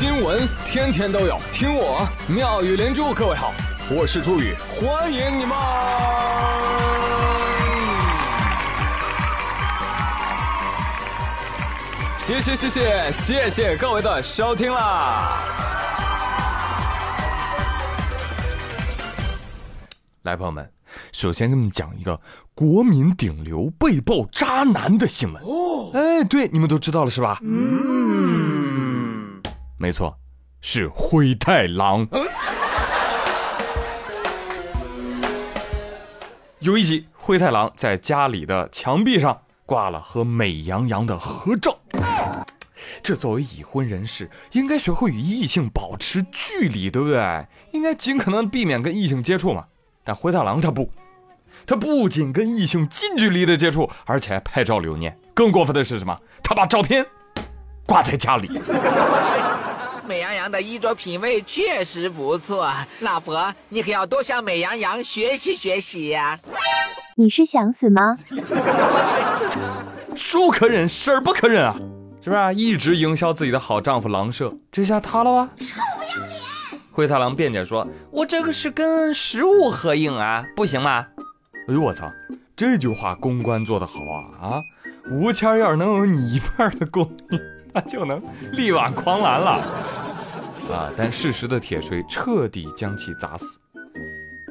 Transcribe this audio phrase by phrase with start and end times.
[0.00, 3.12] 新闻天天都有，听我妙语连珠。
[3.12, 3.52] 各位好，
[3.90, 5.54] 我是朱宇，欢迎你们！
[12.16, 15.38] 谢谢谢谢谢谢各位的收听啦！
[20.22, 20.72] 来，朋友们，
[21.12, 22.18] 首先给你们讲一个
[22.54, 25.42] 国民顶流被曝渣男的新闻。
[25.42, 27.38] 哦，哎，对，你们都知道了是吧？
[27.42, 28.19] 嗯，
[29.82, 30.14] 没错，
[30.60, 32.06] 是灰太狼。
[36.60, 41.78] 有一集，灰太狼在家里的墙壁上挂了和美羊羊的合照。
[43.02, 47.46] 这作为已婚人士，应该学会与异性保持距离，对不对？
[47.72, 49.64] 应该尽可能避免跟异性接触嘛。
[50.04, 50.92] 但灰太狼他不，
[51.66, 55.18] 他不仅跟异性近距离的接触，而且还拍照留念。
[55.32, 56.20] 更过分的是什么？
[56.42, 57.06] 他把照片
[57.86, 58.60] 挂在家里。
[60.10, 66.36] 美羊羊的衣着品味确实不错，老婆，你可要多向美羊羊学习学习呀。
[67.14, 68.16] 你是想死吗？
[70.16, 71.76] 叔可忍，婶儿不可忍啊！
[72.24, 75.48] 是不是一直营销自己的好丈夫狼舍，这下塌了吧？
[75.56, 76.80] 臭不要脸！
[76.90, 81.06] 灰太狼辩解说：“我这个是跟食物合影啊，不行吗？”
[81.70, 82.10] 哎呦我操，
[82.56, 84.62] 这句话公关做得好啊啊！
[85.08, 87.38] 吴谦要是能有你一半的功力，
[87.72, 89.60] 那就能力挽狂澜了
[90.72, 90.90] 啊！
[90.96, 93.58] 但事实的铁锤彻底将其砸死。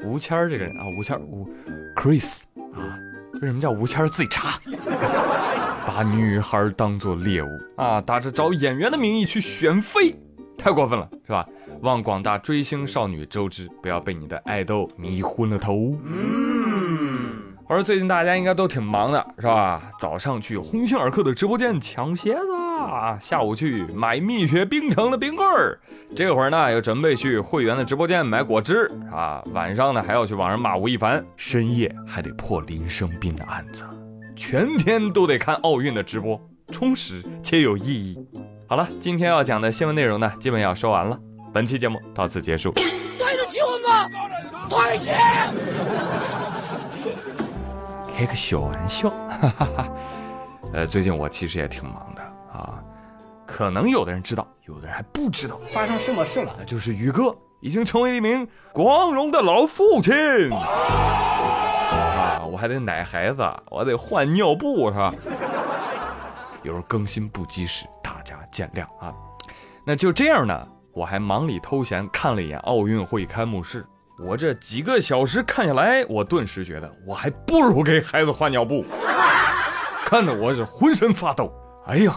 [0.03, 1.47] 吴谦儿这个人啊，吴谦儿吴
[1.95, 2.41] ，Chris
[2.73, 2.97] 啊，
[3.41, 4.57] 为什么叫吴谦儿自己查？
[5.87, 10.15] 把女孩当做猎物啊，打着找演员的名义去选妃，
[10.57, 11.45] 太过分了，是吧？
[11.81, 15.97] 望广大追星少女周知，不要被你的爱豆迷昏了头。
[16.05, 19.89] 嗯，我说最近大家应该都挺忙的，是吧？
[19.99, 22.41] 早上去鸿星尔克的直播间抢鞋子，
[23.21, 25.79] 下午去买蜜雪冰城的冰棍儿，
[26.15, 33.85] 这会儿呢又准备去会员的直播间买果汁啊，晚上呢还要去网上骂吴亦凡，深夜还得破林生斌的案子，
[34.35, 36.39] 全天都得看奥运的直播，
[36.71, 38.17] 充实且有意义。
[38.67, 41.17] 好了，今天要讲的新闻内容呢，基本要说完了。
[41.51, 42.71] 本期节目到此结束。
[42.73, 44.07] 对得起我吗？
[44.69, 45.11] 对不起。
[48.15, 49.89] 开个小玩笑，哈哈哈。
[50.71, 52.28] 呃，最近我其实也挺忙的啊，
[53.59, 56.55] 可能有的人知道，有的人还不知道发生什么事了。
[56.57, 60.13] 那就是宇哥已经成为了一名光荣的老父亲
[60.49, 62.39] 啊！
[62.49, 65.13] 我还得奶孩子，我得换尿布，是吧？
[66.63, 69.13] 有时候更新不及时，大家见谅啊。
[69.85, 70.65] 那就这样呢。
[70.93, 73.85] 我还忙里偷闲看了一眼奥运会开幕式，
[74.25, 78.85] 我这几个小时看下来，我顿时觉得我还不如给孩子换尿布，
[80.07, 81.53] 看得我是浑身发抖。
[81.87, 82.15] 哎呀，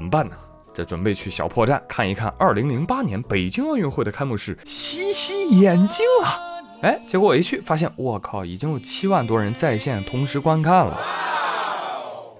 [0.00, 0.34] 怎么办呢？
[0.72, 6.40] 这准备去小破站看一看2008年北京奥运会的开幕式，洗洗眼睛啊！
[6.80, 10.98] 哎，结果我一去发现，我靠，已经有七万多人在线同时观看了。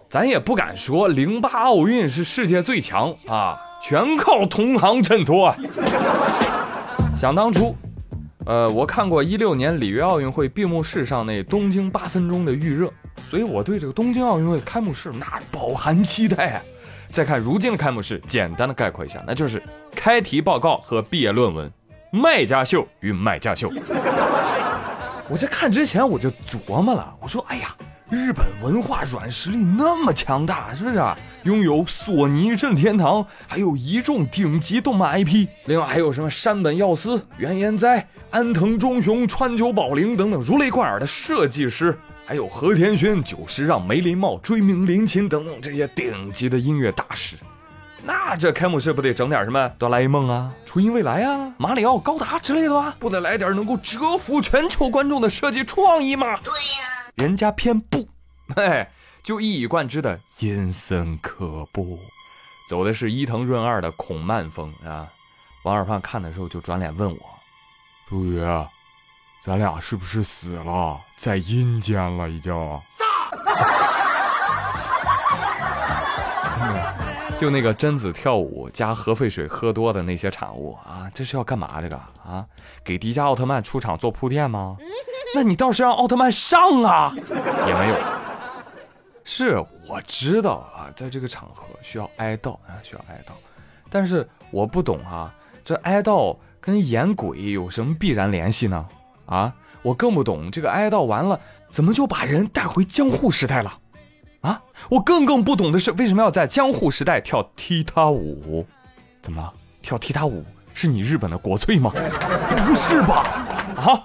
[0.09, 3.61] 咱也不敢说08奥运是世界最强啊。
[3.83, 5.57] 全靠同行衬托啊！
[7.15, 7.77] 想当初，
[8.47, 12.91] 呃，我看过一六年里约奥运会闭幕式上那东京八分钟的预热，
[13.23, 16.63] 所以我对这个东京奥运会开幕式那饱含期待！
[17.11, 19.63] 再看如今的开幕式，简单的概括一下，那就是
[19.95, 21.71] 开题报告和毕业论文，
[22.13, 23.71] 卖家秀与卖家秀。
[25.29, 27.75] 我在看之前我就琢磨了，我说，哎呀。
[28.11, 31.17] 日本文化软实力那么强大，是不是啊？
[31.45, 41.97] 拥有索尼、任天堂，还有一众顶级动漫 IP，另外还有什么山本耀司、原研哉、安藤忠雄、川久保玲等等如雷贯耳的设计师，
[42.31, 47.35] 还有和田轩、久石让、梅林茂、追名林琴等等这些顶级的音乐大师。
[48.05, 52.95] 那这开幕式不得整点什么哆啦 A 梦啊、初音未来啊、马里奥、高达之类的吗？
[53.01, 56.39] 不得来点能够折服全球观众的设计创意吗？
[56.45, 57.11] 对呀。
[57.17, 58.07] 人家偏不，
[58.55, 58.89] 哎，
[59.25, 61.99] 就一以贯之的阴森可怖，
[62.69, 65.09] 走的是伊藤润二的孔漫风啊。
[65.65, 67.19] 王二胖看的时候就转脸问我
[68.09, 68.41] ：“朱宇，
[69.43, 72.55] 咱俩是不是死了，在阴间了已经？”
[76.53, 76.95] 真的，
[77.39, 81.81] 就那个贞子跳舞加核废水喝多的那些产物啊，这是要干嘛？
[81.81, 82.45] 这个啊，
[82.85, 84.77] 给迪迦奥特曼出场做铺垫吗？
[85.35, 87.13] 那你倒是让奥特曼上啊，
[87.67, 87.97] 也没有。
[89.25, 93.33] 是我知道啊，在这个场合需要哀悼啊，需要哀悼。
[93.89, 95.33] 但是我不懂啊，
[95.65, 98.87] 这哀悼跟演鬼有什么必然联系呢？
[99.31, 101.41] 啊，我更不懂这个哀悼完了，
[101.71, 103.79] 怎么就把人带回江户时代了？
[104.43, 104.61] 啊，
[104.91, 108.67] 我更更不懂的是，为什么要在江户时代跳踢踏舞？
[109.23, 109.53] 怎么了？
[109.81, 110.45] 跳踢踏舞
[110.75, 111.93] 是你日本的国粹吗？
[112.67, 113.47] 不是吧？
[113.77, 114.05] 啊，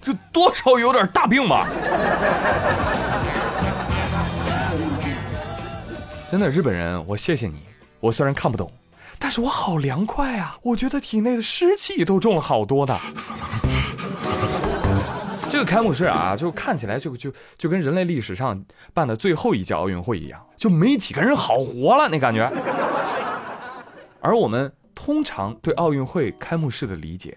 [0.00, 1.66] 这多少有点大病吧？
[6.30, 7.64] 真的，日本人，我谢谢你。
[7.98, 8.72] 我虽然看不懂，
[9.18, 10.56] 但是我好凉快啊！
[10.62, 12.96] 我觉得体内的湿气都重了好多的。
[15.60, 18.64] 这个开幕式啊，就看起来就就就跟人类历史上
[18.94, 22.50] 办的最后一届奥运会一样，就没几个人好活了那感觉。
[24.22, 27.36] 而我们通常对奥运会开幕式的理解，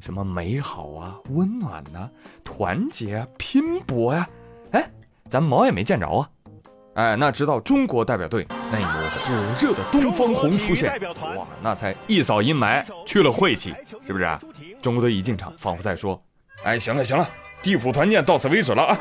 [0.00, 2.10] 什么美好啊、温暖呐、
[2.42, 4.28] 团结啊、拼搏呀，
[4.72, 4.90] 哎，
[5.28, 6.28] 咱毛也没见着啊。
[6.94, 11.00] 哎，那直到中国代表队那一抹火热的东方红出现，
[11.36, 13.72] 哇，那才一扫阴霾，去了晦气，
[14.04, 14.40] 是不是啊？
[14.82, 16.20] 中国队一进场，仿佛在说
[16.64, 17.26] ：“哎，行了行了，
[17.62, 18.98] 地府团建到此为止了啊！”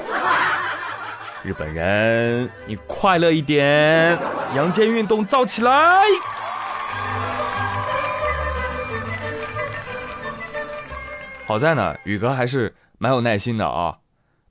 [1.43, 4.17] 日本人，你快乐一点，
[4.55, 6.03] 阳间运动造起来！
[11.47, 13.97] 好在呢，宇哥还是蛮有耐心的啊，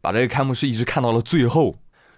[0.01, 1.77] 把这个开幕式一直看到了最后。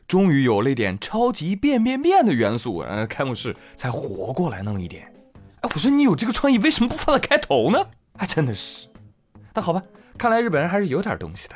[0.08, 5.10] 终于有了一点超级变变变的元素，然后，开幕式才活过来那么一点。
[5.60, 7.86] 哎，我说你有这个创意，为什么不放在开头呢？
[8.18, 8.88] 还真的是。
[9.54, 9.80] 那好吧，
[10.18, 11.54] 看来日本人还是有点东西的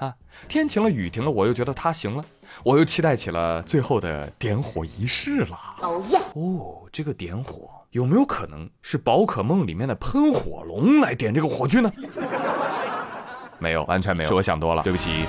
[0.00, 0.14] 啊。
[0.48, 2.24] 天晴了，雨停了，我又觉得他行了，
[2.64, 5.58] 我又期待起了最后的点火仪式了。
[5.80, 6.18] 哦耶！
[6.34, 11.90] 哦，这个点火有没有可能是宝可梦里面的喷火龙来点这个火炬呢？
[13.58, 15.24] 没有，完全没有，是我想多了，对不起。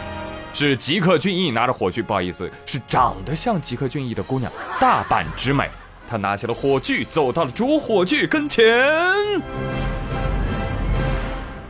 [0.54, 5.70] 是吉克隽逸拿着火炬，不好意思，是长得像吉克隽逸的姑娘大阪直美。
[6.10, 8.64] 她拿起了火炬，走到了主火炬跟前。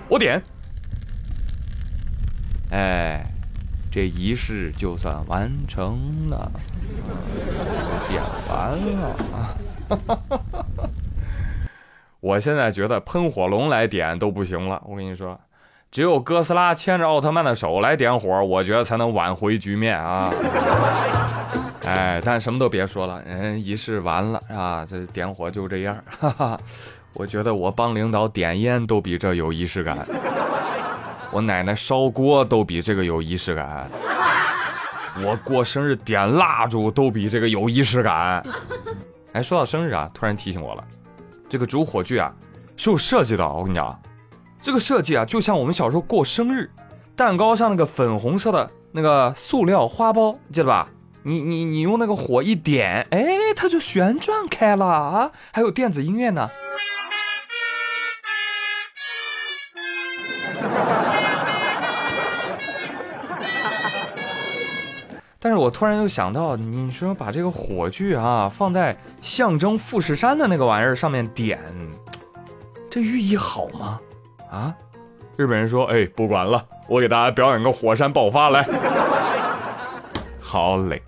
[0.07, 0.42] 我点，
[2.71, 3.23] 哎，
[3.91, 6.51] 这仪式就算完成了，
[8.07, 9.53] 点完了啊。
[12.21, 15.39] 我现在觉得喷火龙来点都不行了，我跟你说。
[15.91, 20.31] 只有哥斯拉牵着奥特曼的手来点火，我觉得才能挽回局面啊！
[21.85, 26.01] 哎，但什么都别说了，人仪式完了啊，这点火就这样。
[26.07, 26.57] 哈哈，
[27.15, 29.97] 我觉得我帮领导点烟都比这有仪式感，
[31.31, 33.89] 我奶奶烧锅都比这个有仪式感，
[35.24, 38.44] 我过生日点蜡烛都比这个有仪式感。
[39.33, 40.83] 哎，说到生日啊，突然提醒我了，
[41.48, 42.33] 这个主火炬啊
[42.75, 43.98] 是有设计的，我跟你讲。
[44.62, 46.69] 这个设计啊，就像我们小时候过生日，
[47.16, 50.89] 蛋糕上那个粉红色的那个塑料花苞，记得吧？
[51.24, 53.25] 你你你用那个火一点，哎，
[53.56, 55.31] 它就旋转开了啊！
[55.54, 56.50] 还有电子音乐呢。
[65.61, 71.59] 我突然又想到，你说把这个火炬啊放在象征富士山的那个玩意儿上面点，
[72.89, 73.99] 这寓意好吗？
[74.49, 74.73] 啊！
[75.37, 78.65] 日本人说：“哎，不管了，我给大家表演个火山爆发来。
[80.41, 80.99] ”好嘞，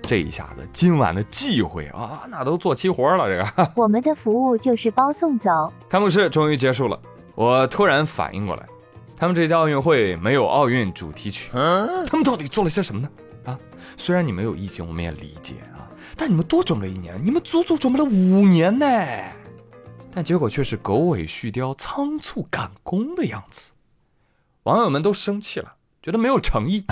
[0.00, 3.28] 这一下子今晚的忌讳啊，那都做齐活了。
[3.28, 5.70] 这个 我们的服务就是包送走。
[5.86, 6.98] 开幕式终于结束了，
[7.34, 8.64] 我突然反应过来，
[9.18, 13.08] 他们这届奥运会没有奥运主题曲，他们到底做了些什么呢？
[13.48, 13.58] 啊，
[13.96, 18.86] 虽然你们有疫情，我们也理解啊，但你们多准备一年，你们足足准备了五年呢。
[20.12, 23.72] 但结果却是狗尾续貂、仓促赶工的样子，
[24.64, 26.84] 网友们都生气了，觉得没有诚意，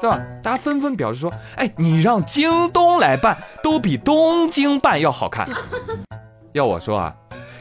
[0.00, 0.20] 对吧？
[0.42, 5.48] 大家纷纷表示说：“哎，你让京东来办，都比东京办要好看。
[6.52, 7.14] 要我说啊，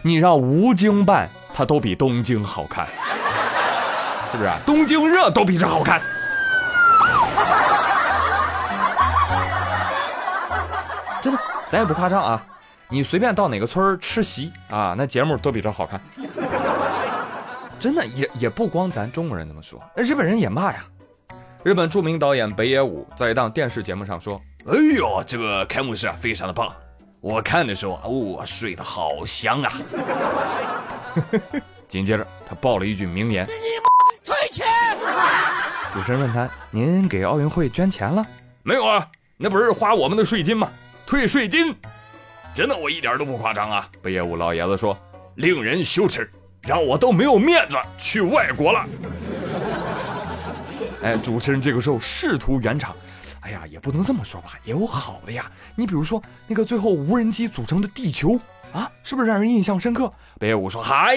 [0.04, 2.88] 你让吴京办，它都比东京好看，
[4.32, 4.52] 是不是？
[4.66, 6.02] 东京热都比这好看。
[11.70, 12.46] 咱也不夸张啊。”
[12.92, 16.02] 你随便到哪个村儿吃席啊，那节目都比这好看。
[17.80, 20.84] 真的也也不光咱中国人这么说，日本人也骂呀。
[21.64, 26.74] 日本著名导演北野武在一档电视节目上说：“哎呦，这个开幕式啊，非常的棒，
[27.22, 29.72] 我看的时候哦，睡得好香啊。
[31.88, 33.46] ”紧接着他爆了一句名言
[34.26, 34.66] ：“退钱！”
[35.94, 38.26] 主持人问他：“您给奥运会捐钱了
[38.64, 39.08] 没有啊？
[39.38, 40.68] 那不是花我们的税金吗？
[41.10, 41.76] 退税金。”
[42.54, 43.90] 真的，我一点都不夸张啊！
[44.00, 44.96] 北野武老爷子说
[45.38, 46.30] ：“令人羞耻，
[46.68, 48.86] 让我都没有面子去外国了。”
[51.02, 52.96] 哎，主持人这个时候试图圆场
[53.42, 55.50] ：“哎呀，也不能这么说吧，也有好的呀。
[55.76, 58.40] 你比如说那个最后无人机组成的地球
[58.72, 61.16] 啊，是不是让人印象深刻？”北野武说：“嗨，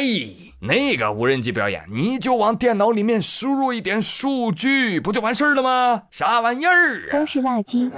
[0.60, 6.02] 那个无人机表演，你就往电脑里面输入一点数据，不就完事儿了吗？
[6.10, 7.10] 啥玩意儿？
[7.10, 7.90] 都是垃圾。”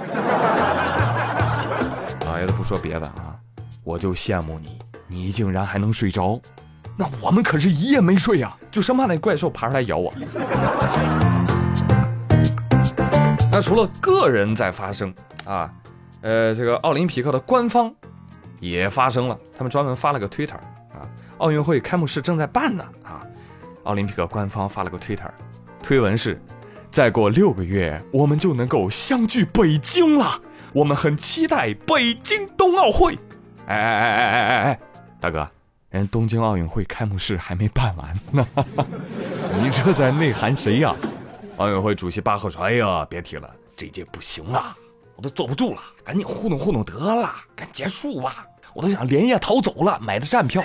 [2.53, 3.35] 不说别的啊。
[3.83, 6.41] 我就羡慕你你竟然还能睡着，
[6.97, 10.11] 那我们可是一夜没睡呀，就生怕那怪兽爬出来咬我。
[13.51, 15.13] 那除了个人在发声
[15.45, 15.71] 啊，
[16.21, 17.93] 呃，这个奥林匹克的官方
[18.59, 20.55] 也发生了，他们专门发了个 Twitter
[20.91, 23.21] 啊，奥运会开幕式正在办呢啊，
[23.83, 25.29] 奥林匹克官方发了个 Twitter，
[25.83, 26.41] 推文是：
[26.91, 30.41] 再过六个月我们就能够相聚北京了，
[30.75, 33.17] 我们很期待北京冬奥会。
[33.65, 34.79] 哎哎哎哎哎哎哎，
[35.21, 35.49] 大哥，
[35.89, 38.45] 人东京奥运会开幕式还没办完呢，
[39.57, 40.93] 你这在内涵谁呀？
[41.55, 44.75] 奥运会主席巴赫说：“哎呀，别提了，这届不行了，
[45.15, 50.61] 我都坐不住了，赶紧糊弄糊弄得了，赶紧结束吧，我都想连夜逃走了，买的站票。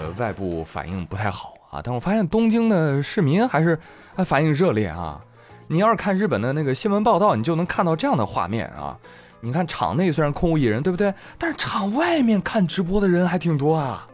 [0.00, 3.78] 呃， 外部反应不太好啊，但我发现东京的市民还是
[4.26, 5.20] 反应热烈啊。
[5.66, 8.98] 你要是看日本的那个新闻报道，你就能看到这样的画面啊。
[9.40, 11.12] 你看场内虽然空无一人，对不对？
[11.38, 14.08] 但是场外面看直播的人还挺多啊，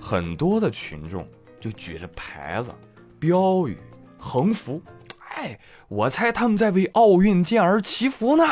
[0.00, 1.26] 很多的群众。”
[1.64, 2.70] 就举着牌子、
[3.18, 3.78] 标语、
[4.18, 4.82] 横幅，
[5.34, 8.44] 哎，我猜他们在为奥运健儿祈福呢。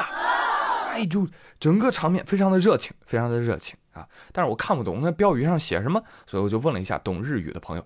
[0.93, 1.29] 哎，就
[1.61, 4.09] 整个场面非常的热情，非常的热情啊！
[4.33, 7.85] 但是我看不懂那标语上写什么，所以我就问了一下懂日语的朋友。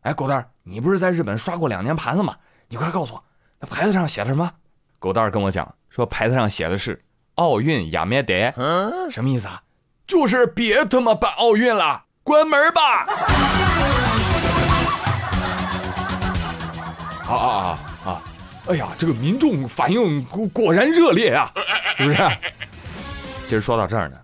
[0.00, 2.34] 哎，狗蛋儿，你不是在日本刷过两年盘子吗？
[2.68, 3.22] 你快告诉我，
[3.64, 4.52] 那牌子上写的什么？
[4.98, 7.02] 狗蛋儿跟我讲说，牌子上写的是
[7.36, 8.52] 奥运亚咩得，
[9.10, 9.62] 什么意思啊？
[10.06, 13.06] 就是别他妈办奥运了，关门吧！
[17.26, 18.22] 啊啊啊啊！
[18.66, 21.50] 哎呀，这个民众反应果果然热烈啊，
[21.96, 22.22] 是不是？
[23.48, 24.18] 其实说到这儿呢，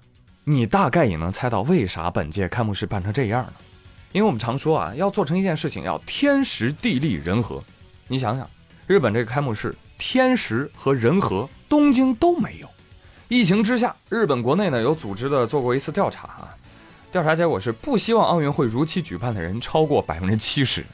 [0.44, 3.52] 你大概也能猜到为啥本届开幕式办成这样了？
[4.12, 7.62] 因为我们常说啊，要做成一件事情要天时地利人和。
[8.06, 8.46] 你想想，
[8.90, 12.68] 日本这个开幕式天时和人和，东京都没有。
[13.28, 16.50] 疫情之下，日本国内呢有组织的做过一次调查啊，
[17.12, 20.84] 调查结果是不希望奥运会如期举办的人超过百分之七十。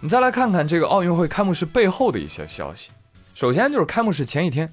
[0.00, 2.90] 你再来看看这个奥运会开幕式背后的一些消息。
[3.34, 4.70] 首先就是开幕式前一天，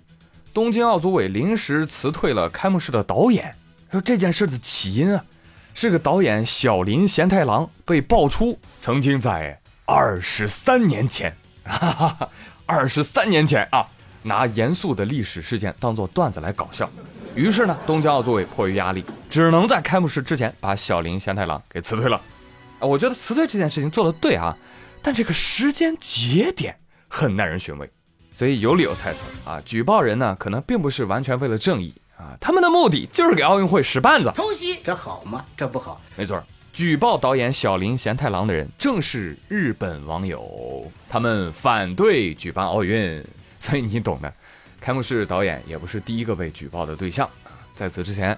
[0.53, 3.55] 东京奥组委临时辞退了开幕式的导演。
[3.89, 5.23] 说这件事的起因啊，
[5.73, 11.33] 是个导演小林贤太郎被爆出曾经在二十三年前，
[12.65, 13.85] 二十三年前啊，
[14.23, 16.89] 拿严肃的历史事件当做段子来搞笑。
[17.33, 22.19] 于是呢，东京奥组委迫于压力，只能在开幕式之前把小林贤太郎给辞退了。
[22.79, 24.55] 啊，我觉得辞退这件事情做的对啊。
[25.01, 27.89] 但这个时间节点很耐人寻味，
[28.33, 34.31] 所以有理由猜测啊，举报人呢可能并不是完全为了正义啊，他们的目的就是给奥运会使绊子。
[34.35, 35.43] 偷袭，这好吗？
[35.57, 35.99] 这不好。
[36.15, 43.23] 没错，举报导演小林贤太郎的人正是日本网友，他们反对举办奥运，
[43.59, 44.33] 所以你懂的。
[44.79, 47.29] 开幕式导演也不是第一个被举报的对象，
[47.75, 48.37] 在此之前，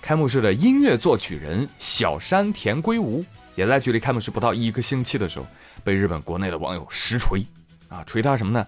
[0.00, 3.24] 开幕式的音乐作曲人小山田圭吾
[3.54, 5.46] 也在距离开幕式不到一个星期的时候。
[5.84, 7.44] 被日本国内的网友实锤，
[7.88, 8.66] 啊，锤他什么呢？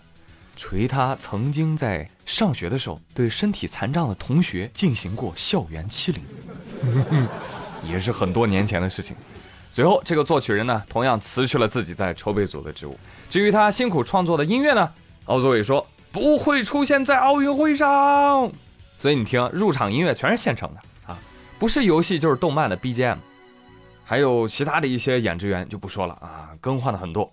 [0.55, 6.23] 锤他曾经在上学的时候对身体残障的同学进行过校园欺凌，
[7.85, 9.17] 也是很多年前的事情。
[9.71, 12.99] 随后，这个作曲人呢，同样辞去了自己在筹备组的职务。
[13.29, 14.91] 至于他辛苦创作的音乐呢，
[15.27, 18.51] 奥组委说不会出现在奥运会上。
[18.97, 20.81] 所以你听，入场音乐全是现成的
[21.13, 21.19] 啊，
[21.59, 23.19] 不是游戏就是动漫的 BGM。
[24.05, 27.31] 还有其他的一些演职员就不说了啊，更换了很多。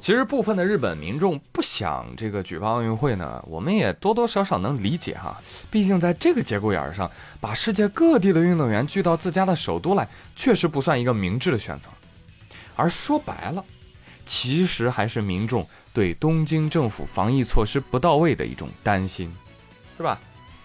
[0.00, 5.38] 其实部分的日本民众不想这个举办奥运会呢，我们也多多少少能理解哈。
[5.70, 11.90] 毕竟在这个节骨眼上，把世界各地的运动员聚到自家的首都来，确实不算一个明智的选择。
[12.74, 13.62] 而说白了，
[14.24, 19.30] 其实还是民众对东京政府防疫措施不到位的一种担心，
[19.98, 20.18] 是吧？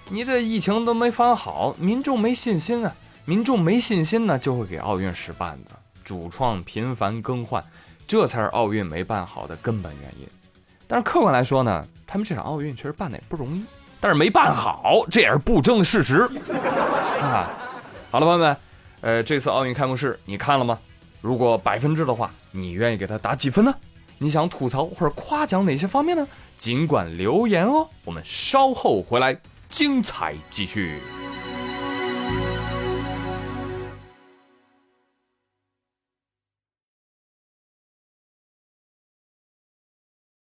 [0.08, 2.96] 你这疫情都没防好，民众没信心啊。
[3.26, 5.72] 民众没信心呢，就会给奥运使绊子，
[6.04, 7.62] 主创频繁更换，
[8.08, 10.28] 这才是奥运没办好的根本原因。
[10.88, 13.64] 但是客观来说呢，他们这场奥运确实办的也不容易，
[14.00, 16.30] 但是没办好，这也是不争的事实。
[17.22, 17.50] 啊，
[18.12, 18.58] 好了，朋友们，
[19.02, 20.78] 呃，这次奥运开幕式你看了吗？
[21.22, 23.74] 如果百分制的话，你愿意给他打几分呢？
[24.20, 26.28] 你想吐槽或者夸奖哪些方面呢？
[26.58, 29.36] 尽管留言哦，我们稍后回来，
[29.68, 31.00] 精彩继续。